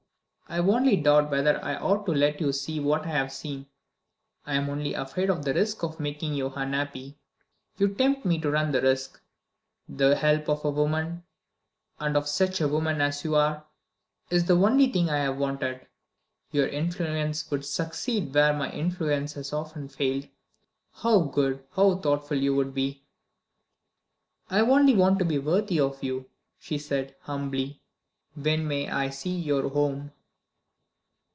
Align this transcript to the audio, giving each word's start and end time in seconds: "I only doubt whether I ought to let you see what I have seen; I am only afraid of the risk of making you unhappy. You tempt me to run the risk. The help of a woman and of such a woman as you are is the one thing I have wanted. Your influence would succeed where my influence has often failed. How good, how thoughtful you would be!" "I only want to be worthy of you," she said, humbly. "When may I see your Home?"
"I 0.49 0.57
only 0.57 0.97
doubt 0.97 1.31
whether 1.31 1.63
I 1.63 1.77
ought 1.77 2.05
to 2.07 2.11
let 2.11 2.41
you 2.41 2.51
see 2.51 2.81
what 2.81 3.05
I 3.05 3.11
have 3.11 3.31
seen; 3.31 3.67
I 4.45 4.55
am 4.55 4.69
only 4.69 4.93
afraid 4.93 5.29
of 5.29 5.45
the 5.45 5.53
risk 5.53 5.81
of 5.81 5.97
making 5.97 6.33
you 6.33 6.51
unhappy. 6.53 7.15
You 7.77 7.95
tempt 7.95 8.25
me 8.25 8.37
to 8.41 8.51
run 8.51 8.73
the 8.73 8.81
risk. 8.81 9.21
The 9.87 10.13
help 10.17 10.49
of 10.49 10.65
a 10.65 10.69
woman 10.69 11.23
and 12.01 12.17
of 12.17 12.27
such 12.27 12.59
a 12.59 12.67
woman 12.67 12.99
as 12.99 13.23
you 13.23 13.33
are 13.35 13.63
is 14.29 14.43
the 14.43 14.57
one 14.57 14.75
thing 14.91 15.09
I 15.09 15.19
have 15.19 15.37
wanted. 15.37 15.87
Your 16.51 16.67
influence 16.67 17.49
would 17.49 17.63
succeed 17.63 18.33
where 18.33 18.51
my 18.53 18.69
influence 18.73 19.31
has 19.35 19.53
often 19.53 19.87
failed. 19.87 20.27
How 20.95 21.21
good, 21.21 21.63
how 21.77 21.95
thoughtful 21.95 22.35
you 22.35 22.53
would 22.57 22.73
be!" 22.73 23.05
"I 24.49 24.59
only 24.59 24.95
want 24.95 25.17
to 25.19 25.23
be 25.23 25.39
worthy 25.39 25.79
of 25.79 26.03
you," 26.03 26.29
she 26.59 26.77
said, 26.77 27.15
humbly. 27.21 27.79
"When 28.35 28.67
may 28.67 28.89
I 28.89 29.11
see 29.11 29.39
your 29.39 29.69
Home?" 29.69 30.11